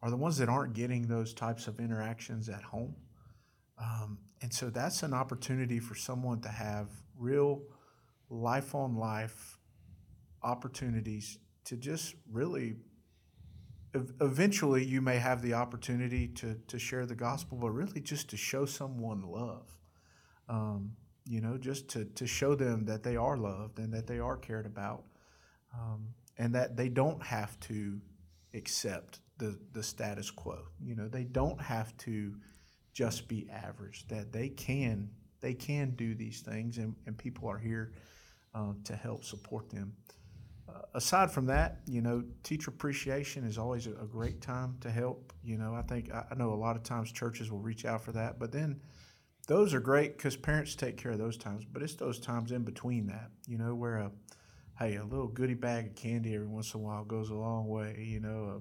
[0.03, 2.95] are the ones that aren't getting those types of interactions at home.
[3.79, 7.63] Um, and so that's an opportunity for someone to have real
[8.31, 9.59] life on life
[10.43, 12.77] opportunities to just really
[14.21, 18.37] eventually you may have the opportunity to, to share the gospel but really just to
[18.37, 19.79] show someone love.
[20.49, 24.19] Um, you know just to, to show them that they are loved and that they
[24.19, 25.05] are cared about
[25.73, 28.01] um, and that they don't have to
[28.53, 30.59] accept the, the status quo.
[30.81, 32.35] You know they don't have to
[32.95, 34.07] just be average.
[34.09, 37.93] That they can they can do these things, and, and people are here
[38.55, 39.93] uh, to help support them.
[40.67, 44.91] Uh, aside from that, you know, teacher appreciation is always a, a great time to
[44.91, 45.35] help.
[45.43, 48.01] You know, I think I, I, know a lot of times churches will reach out
[48.03, 48.81] for that, but then
[49.47, 51.67] those are great because parents take care of those times.
[51.71, 54.11] But it's those times in between that, you know, where a
[54.79, 57.69] hey, a little goodie bag of candy every once in a while goes a long
[57.69, 58.03] way.
[58.09, 58.61] You know,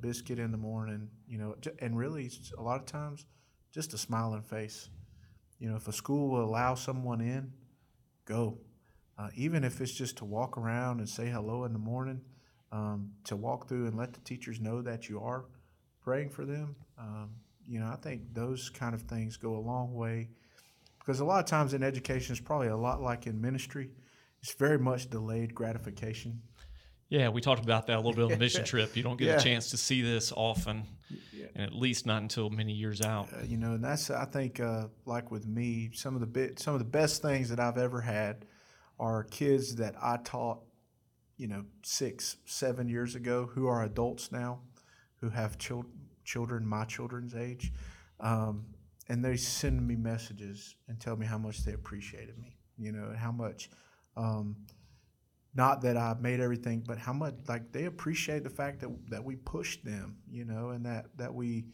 [0.00, 3.26] biscuit in the morning, you know, and really a lot of times
[3.72, 4.88] just a smiling face.
[5.58, 7.52] You know, if a school will allow someone in,
[8.24, 8.58] go.
[9.18, 12.22] Uh, even if it's just to walk around and say hello in the morning,
[12.72, 15.44] um, to walk through and let the teachers know that you are
[16.02, 16.74] praying for them.
[16.98, 17.30] Um,
[17.66, 20.28] you know, I think those kind of things go a long way
[20.98, 23.90] because a lot of times in education, it's probably a lot like in ministry.
[24.42, 26.40] It's very much delayed gratification.
[27.10, 28.96] Yeah, we talked about that a little bit on the mission trip.
[28.96, 29.36] You don't get yeah.
[29.36, 30.84] a chance to see this often,
[31.32, 31.46] yeah.
[31.56, 33.28] and at least not until many years out.
[33.32, 36.60] Uh, you know, and that's I think uh, like with me, some of the bit,
[36.60, 38.46] some of the best things that I've ever had
[39.00, 40.60] are kids that I taught,
[41.36, 44.60] you know, six, seven years ago, who are adults now,
[45.20, 45.86] who have chil-
[46.24, 47.72] children my children's age,
[48.20, 48.66] um,
[49.08, 52.56] and they send me messages and tell me how much they appreciated me.
[52.78, 53.68] You know, and how much.
[54.16, 54.54] Um,
[55.54, 59.24] not that I made everything, but how much like they appreciate the fact that that
[59.24, 61.64] we pushed them, you know, and that that we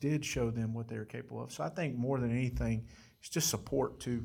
[0.00, 1.52] did show them what they were capable of.
[1.52, 2.86] So I think more than anything,
[3.20, 4.24] it's just support too.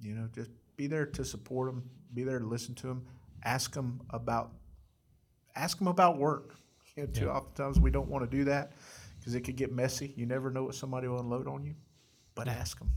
[0.00, 3.06] You know, just be there to support them, be there to listen to them,
[3.42, 4.52] ask them about
[5.56, 6.56] ask them about work.
[6.96, 7.32] You know, too yeah.
[7.32, 8.70] oftentimes we don't want to do that
[9.18, 10.14] because it could get messy.
[10.16, 11.74] You never know what somebody will unload on you,
[12.36, 12.88] but ask them.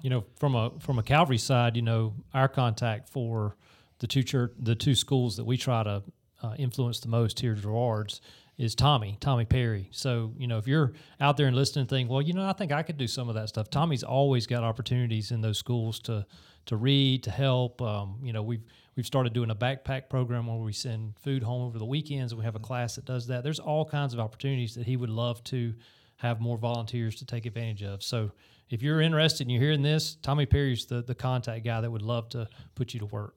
[0.00, 3.58] You know, from a from a Calvary side, you know, our contact for
[3.98, 6.02] the two church, the two schools that we try to
[6.42, 8.20] uh, influence the most here at Gerards
[8.58, 9.88] is Tommy, Tommy Perry.
[9.92, 12.72] So, you know, if you're out there and listening think, well, you know, I think
[12.72, 13.70] I could do some of that stuff.
[13.70, 16.26] Tommy's always got opportunities in those schools to
[16.66, 17.80] to read, to help.
[17.80, 18.64] Um, you know, we've
[18.96, 22.38] we've started doing a backpack program where we send food home over the weekends and
[22.38, 23.44] we have a class that does that.
[23.44, 25.74] There's all kinds of opportunities that he would love to
[26.16, 28.02] have more volunteers to take advantage of.
[28.02, 28.32] So
[28.70, 32.02] if you're interested and you're hearing this, Tommy Perry's the, the contact guy that would
[32.02, 33.36] love to put you to work.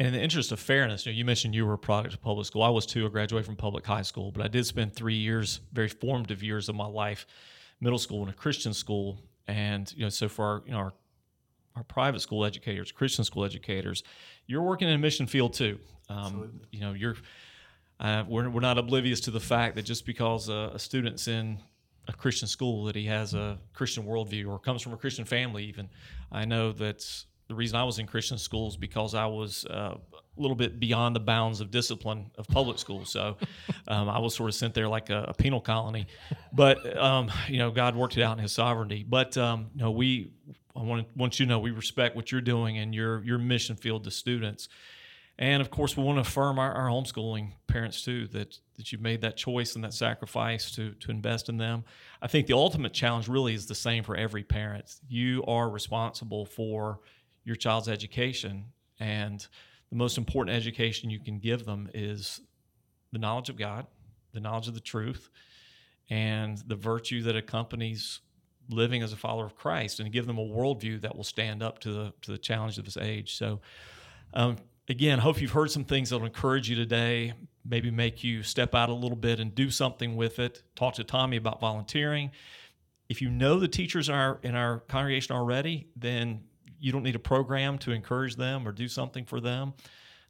[0.00, 2.22] And in the interest of fairness, you, know, you mentioned you were a product of
[2.22, 2.62] public school.
[2.62, 3.04] I was too.
[3.04, 6.70] I graduated from public high school, but I did spend three years, very formative years
[6.70, 7.26] of my life,
[7.82, 9.20] middle school in a Christian school.
[9.46, 10.92] And you know, so for our, you know our
[11.76, 14.02] our private school educators, Christian school educators,
[14.46, 15.78] you're working in a mission field too.
[16.08, 17.16] Um, you know, you're
[18.00, 21.58] uh, we're, we're not oblivious to the fact that just because a, a student's in
[22.08, 25.64] a Christian school that he has a Christian worldview or comes from a Christian family.
[25.64, 25.90] Even
[26.32, 27.04] I know that
[27.50, 31.16] the reason I was in Christian schools because I was uh, a little bit beyond
[31.16, 33.04] the bounds of discipline of public school.
[33.04, 33.36] So
[33.88, 36.06] um, I was sort of sent there like a, a penal colony.
[36.52, 39.04] But um, you know, God worked it out in His sovereignty.
[39.06, 40.30] But um, know, we
[40.76, 43.74] I want want you to know we respect what you're doing and your your mission
[43.74, 44.68] field to students.
[45.36, 49.00] And of course, we want to affirm our, our homeschooling parents too that that you've
[49.00, 51.82] made that choice and that sacrifice to to invest in them.
[52.22, 54.94] I think the ultimate challenge really is the same for every parent.
[55.08, 57.00] You are responsible for
[57.44, 58.66] your child's education,
[58.98, 59.46] and
[59.90, 62.40] the most important education you can give them is
[63.12, 63.86] the knowledge of God,
[64.32, 65.30] the knowledge of the truth,
[66.08, 68.20] and the virtue that accompanies
[68.68, 71.80] living as a follower of Christ, and give them a worldview that will stand up
[71.80, 73.36] to the to the challenge of this age.
[73.36, 73.60] So.
[74.32, 74.58] Um,
[74.90, 77.32] again, hope you've heard some things that will encourage you today,
[77.64, 80.62] maybe make you step out a little bit and do something with it.
[80.74, 82.32] Talk to Tommy about volunteering.
[83.08, 86.42] If you know the teachers in our, in our congregation already, then
[86.80, 89.74] you don't need a program to encourage them or do something for them.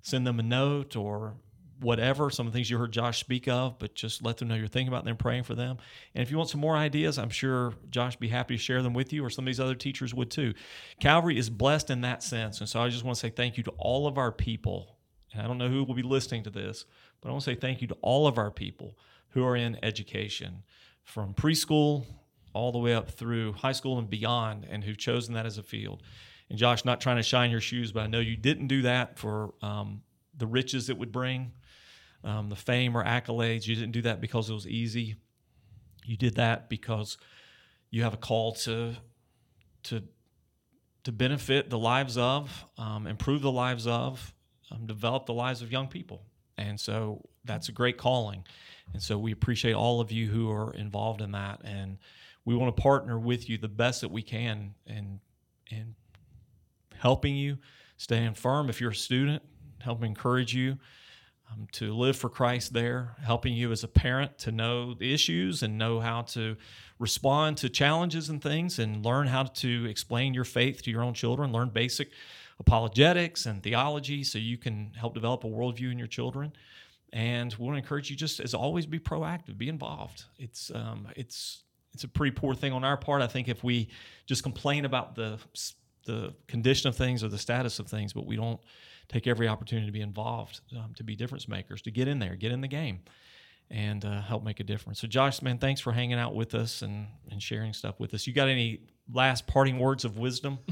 [0.03, 1.35] Send them a note or
[1.81, 4.55] whatever, some of the things you heard Josh speak of, but just let them know
[4.55, 5.79] you're thinking about them, praying for them.
[6.15, 8.83] And if you want some more ideas, I'm sure Josh would be happy to share
[8.83, 10.53] them with you, or some of these other teachers would too.
[11.01, 12.61] Calvary is blessed in that sense.
[12.61, 14.99] And so I just want to say thank you to all of our people.
[15.33, 16.85] And I don't know who will be listening to this,
[17.21, 18.99] but I want to say thank you to all of our people
[19.31, 20.65] who are in education
[21.05, 22.05] from preschool
[22.53, 25.63] all the way up through high school and beyond, and who've chosen that as a
[25.63, 26.03] field.
[26.51, 29.19] And Josh, not trying to shine your shoes, but I know you didn't do that
[29.19, 30.03] for um,
[30.37, 31.53] the riches it would bring
[32.25, 33.67] um, the fame or accolades.
[33.67, 35.17] You didn't do that because it was easy.
[36.05, 37.17] You did that because
[37.91, 38.97] you have a call to
[39.85, 40.03] to
[41.05, 44.35] to benefit the lives of, um, improve the lives of,
[44.71, 46.23] um, develop the lives of young people.
[46.59, 48.45] And so that's a great calling.
[48.93, 51.63] And so we appreciate all of you who are involved in that.
[51.65, 51.97] And
[52.45, 55.21] we want to partner with you the best that we can in,
[55.71, 55.95] in
[57.01, 57.59] helping you,
[57.97, 59.43] staying firm if you're a student,
[59.81, 60.79] help encourage you
[61.51, 65.63] um, to live for Christ there, helping you as a parent to know the issues
[65.63, 66.57] and know how to
[66.99, 71.15] respond to challenges and things and learn how to explain your faith to your own
[71.15, 72.11] children, learn basic
[72.59, 76.53] apologetics and theology so you can help develop a worldview in your children.
[77.15, 80.25] And we want to encourage you just as always be proactive, be involved.
[80.39, 83.21] It's um, it's it's a pretty poor thing on our part.
[83.21, 83.89] I think if we
[84.27, 85.39] just complain about the
[86.05, 88.61] the condition of things or the status of things, but we don't
[89.09, 92.37] take every opportunity to be involved, um, to be difference makers, to get in there,
[92.37, 93.01] get in the game,
[93.71, 95.01] and uh, help make a difference.
[95.01, 98.27] So, Josh, man, thanks for hanging out with us and, and sharing stuff with us.
[98.27, 98.81] You got any
[99.13, 100.59] last parting words of wisdom?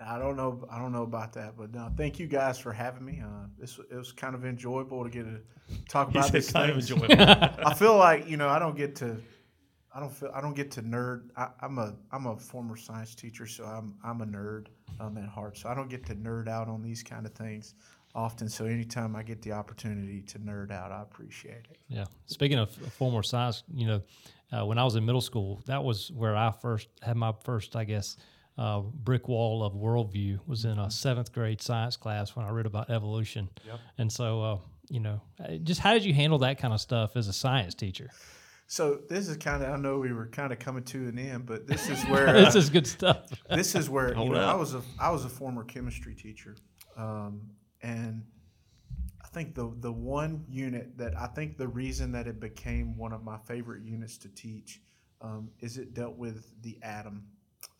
[0.00, 0.64] I don't know.
[0.70, 3.20] I don't know about that, but no, thank you guys for having me.
[3.24, 5.40] Uh, this it was kind of enjoyable to get to
[5.88, 6.52] talk about this.
[6.52, 6.90] Kind things.
[6.90, 7.24] of enjoyable.
[7.66, 9.20] I feel like you know I don't get to,
[9.94, 11.30] I don't feel I don't get to nerd.
[11.36, 14.66] I, am a I'm a former science teacher, so I'm I'm a nerd
[15.00, 15.58] um, at heart.
[15.58, 17.74] So I don't get to nerd out on these kind of things
[18.14, 18.48] often.
[18.48, 21.78] So anytime I get the opportunity to nerd out, I appreciate it.
[21.88, 22.04] Yeah.
[22.26, 24.02] Speaking of former science, you know,
[24.52, 27.76] uh, when I was in middle school, that was where I first had my first,
[27.76, 28.16] I guess,
[28.56, 30.90] uh, brick wall of worldview was in a mm-hmm.
[30.90, 33.48] seventh grade science class when I read about evolution.
[33.66, 33.80] Yep.
[33.98, 37.16] And so, uh, you know, uh, just how did you handle that kind of stuff
[37.16, 38.10] as a science teacher?
[38.70, 41.46] So this is kind of I know we were kind of coming to an end,
[41.46, 43.26] but this is where this uh, is good stuff.
[43.50, 46.54] this is where you know I was a I was a former chemistry teacher,
[46.96, 47.40] um,
[47.82, 48.22] and
[49.24, 53.14] I think the the one unit that I think the reason that it became one
[53.14, 54.82] of my favorite units to teach
[55.22, 57.24] um, is it dealt with the atom,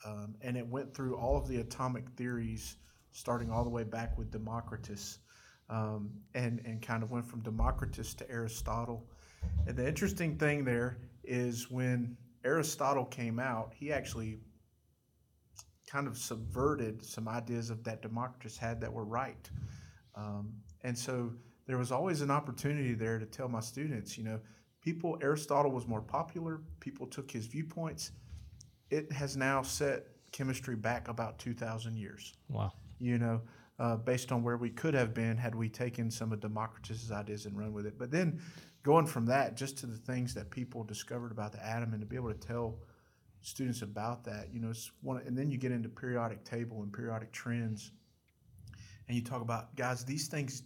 [0.07, 2.77] um, and it went through all of the atomic theories,
[3.13, 5.19] starting all the way back with Democritus,
[5.69, 9.07] um, and and kind of went from Democritus to Aristotle
[9.67, 14.39] and the interesting thing there is when Aristotle came out, he actually
[15.87, 19.51] kind of subverted some ideas of that Democritus had that were right.
[20.15, 21.33] Um, and so
[21.67, 24.41] there was always an opportunity there to tell my students, you know,
[24.81, 28.13] people, Aristotle was more popular, people took his viewpoints.
[28.91, 32.35] It has now set chemistry back about 2,000 years.
[32.49, 32.73] Wow.
[32.99, 33.43] You know,
[33.79, 37.47] uh, based on where we could have been had we taken some of Democritus's ideas
[37.47, 37.99] and run with it.
[37.99, 38.41] But then
[38.89, 42.07] going from that just to the things that people discovered about the atom and to
[42.07, 42.79] be able to tell
[43.43, 46.91] students about that, you know, it's one, and then you get into periodic table and
[46.91, 47.93] periodic trends,
[49.07, 50.63] and you talk about guys, these things.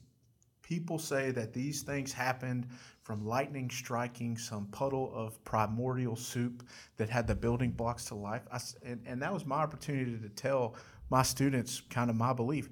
[0.63, 2.69] People say that these things happened
[3.03, 6.63] from lightning striking some puddle of primordial soup
[6.99, 8.43] that had the building blocks to life.
[8.53, 10.77] I, and, and that was my opportunity to tell
[11.11, 12.71] my students kind of my belief.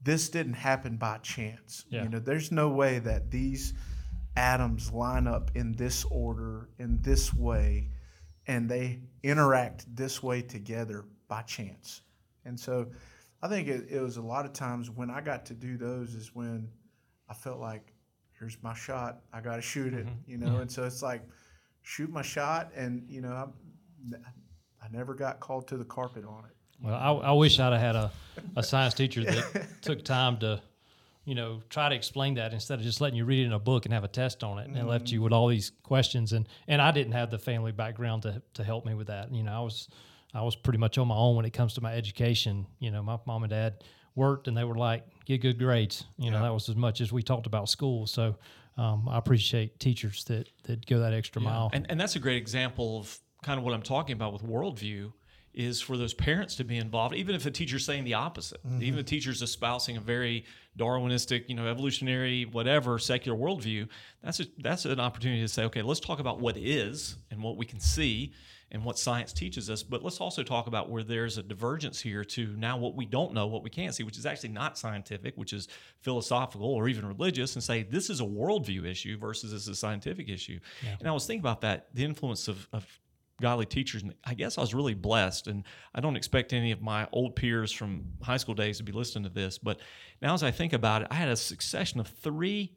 [0.00, 1.84] This didn't happen by chance.
[1.90, 2.04] Yeah.
[2.04, 3.74] You know, there's no way that these
[4.36, 7.90] atoms line up in this order, in this way,
[8.46, 12.02] and they interact this way together by chance.
[12.44, 12.86] And so
[13.42, 16.14] I think it, it was a lot of times when I got to do those
[16.14, 16.68] is when
[17.28, 17.92] I felt like,
[18.38, 19.20] here's my shot.
[19.32, 20.30] I got to shoot it, Mm-hmm.
[20.30, 20.58] you know?
[20.58, 21.22] And so it's like,
[21.82, 22.70] shoot my shot.
[22.74, 24.16] And, you know, I,
[24.82, 26.50] I never got called to the carpet on it.
[26.82, 28.10] Well, I, I wish I'd have had a,
[28.56, 30.60] a science teacher that took time to,
[31.24, 33.58] you know, try to explain that instead of just letting you read it in a
[33.58, 36.32] book and have a test on it and left you with all these questions.
[36.32, 39.32] And, and I didn't have the family background to, to help me with that.
[39.32, 39.88] You know, I was
[40.34, 42.66] I was pretty much on my own when it comes to my education.
[42.78, 43.84] You know, my mom and dad
[44.16, 46.04] worked and they were like, get good grades.
[46.18, 48.06] You know, that was as much as we talked about school.
[48.06, 48.36] So
[48.76, 51.70] um, I appreciate teachers that, that go that extra mile.
[51.72, 55.12] And, and that's a great example of kind of what I'm talking about with worldview
[55.54, 58.82] is for those parents to be involved, even if a teacher's saying the opposite, mm-hmm.
[58.82, 60.44] even if a teacher's espousing a very
[60.78, 63.88] Darwinistic, you know, evolutionary, whatever secular worldview,
[64.22, 67.56] that's a, that's an opportunity to say, okay, let's talk about what is and what
[67.56, 68.32] we can see
[68.72, 72.24] and what science teaches us, but let's also talk about where there's a divergence here
[72.24, 75.32] to now what we don't know, what we can't see, which is actually not scientific,
[75.36, 75.68] which is
[76.00, 79.74] philosophical or even religious, and say this is a worldview issue versus this is a
[79.76, 80.58] scientific issue.
[80.98, 82.84] And I was thinking about that, the influence of, of
[83.40, 84.02] godly teachers.
[84.02, 85.46] And I guess I was really blessed.
[85.46, 85.64] And
[85.94, 89.24] I don't expect any of my old peers from high school days to be listening
[89.24, 89.58] to this.
[89.58, 89.80] But
[90.22, 92.72] now, as I think about it, I had a succession of three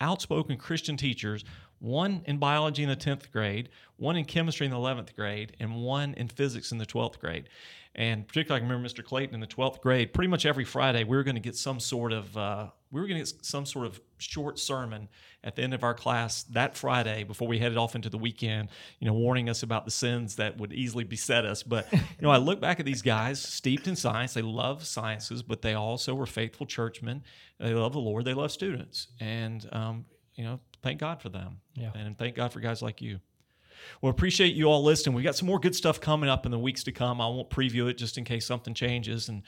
[0.00, 1.44] outspoken Christian teachers
[1.80, 5.74] one in biology in the 10th grade, one in chemistry in the 11th grade, and
[5.76, 7.48] one in physics in the 12th grade.
[7.94, 9.04] And particularly, I remember Mr.
[9.04, 11.80] Clayton in the 12th grade, pretty much every Friday, we were going to get some
[11.80, 15.08] sort of, uh, we were going to get some sort of short sermon
[15.42, 18.68] at the end of our class that Friday before we headed off into the weekend,
[19.00, 21.64] you know, warning us about the sins that would easily beset us.
[21.64, 24.34] But, you know, I look back at these guys steeped in science.
[24.34, 27.24] They love sciences, but they also were faithful churchmen.
[27.58, 28.24] They love the Lord.
[28.24, 29.08] They love students.
[29.18, 30.04] And, um,
[30.36, 31.60] you know, thank God for them.
[31.74, 31.90] Yeah.
[31.94, 33.18] And thank God for guys like you.
[34.00, 35.14] Well, appreciate you all listening.
[35.14, 37.20] We got some more good stuff coming up in the weeks to come.
[37.20, 39.42] I won't preview it just in case something changes and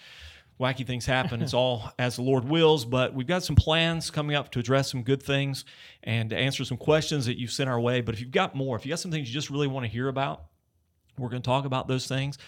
[0.60, 1.42] wacky things happen.
[1.42, 4.90] It's all as the Lord wills, but we've got some plans coming up to address
[4.90, 5.64] some good things
[6.04, 8.00] and to answer some questions that you've sent our way.
[8.00, 9.90] But if you've got more, if you got some things you just really want to
[9.90, 10.44] hear about,
[11.18, 12.38] we're going to talk about those things.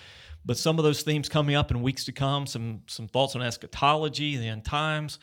[0.47, 3.43] But some of those themes coming up in weeks to come, some some thoughts on
[3.43, 5.19] eschatology, the end times.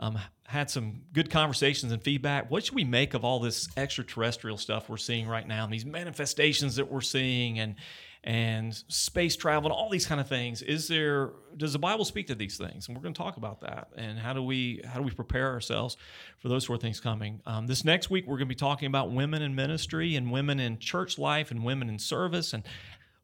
[0.00, 2.50] Um, had some good conversations and feedback.
[2.50, 5.84] What should we make of all this extraterrestrial stuff we're seeing right now, and these
[5.84, 7.76] manifestations that we're seeing, and
[8.24, 10.62] and space travel, and all these kind of things?
[10.62, 12.88] Is there does the Bible speak to these things?
[12.88, 13.88] And we're going to talk about that.
[13.94, 15.98] And how do we how do we prepare ourselves
[16.38, 17.42] for those sort of things coming?
[17.44, 20.58] Um, this next week, we're going to be talking about women in ministry and women
[20.58, 22.64] in church life and women in service and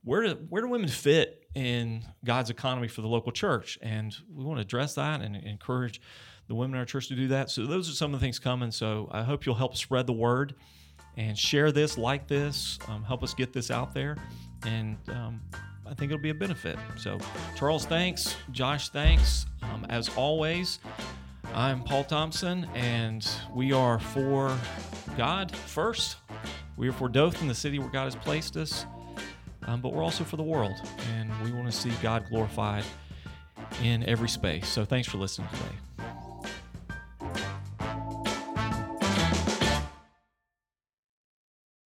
[0.06, 3.76] where do where do women fit in God's economy for the local church?
[3.82, 6.00] And we want to address that and encourage
[6.49, 7.51] the women in our church to do that.
[7.51, 8.70] So those are some of the things coming.
[8.70, 10.55] So I hope you'll help spread the word
[11.16, 14.18] and share this, like this, um, help us get this out there,
[14.66, 15.40] and um,
[15.86, 16.76] I think it'll be a benefit.
[16.99, 17.18] So
[17.57, 18.36] Charles, thanks.
[18.53, 19.47] Josh, thanks.
[19.62, 20.78] Um, as always,
[21.55, 24.55] I'm Paul Thompson, and we are for
[25.16, 26.16] God first.
[26.76, 28.84] We are for Dothan, the city where God has placed us
[29.66, 30.76] um, but we're also for the world,
[31.14, 32.84] and we want to see God glorified
[33.82, 34.68] in every space.
[34.68, 36.05] So thanks for listening today.